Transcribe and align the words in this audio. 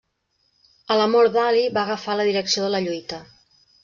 A 0.95 0.95
la 0.99 1.03
mort 1.15 1.35
d'Ali 1.35 1.65
va 1.75 1.81
agafar 1.83 2.15
la 2.21 2.25
direcció 2.31 2.65
de 2.65 2.73
la 2.77 2.81
lluita. 2.87 3.21